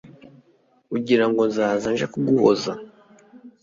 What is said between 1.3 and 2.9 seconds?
nzaza nje kuguhoza